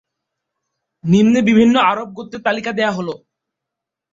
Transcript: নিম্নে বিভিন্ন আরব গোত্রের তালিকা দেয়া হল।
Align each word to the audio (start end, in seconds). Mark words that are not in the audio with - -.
নিম্নে 1.03 1.39
বিভিন্ন 1.49 1.75
আরব 1.91 2.09
গোত্রের 2.17 2.45
তালিকা 2.47 2.71
দেয়া 2.71 2.91
হল। 2.91 3.09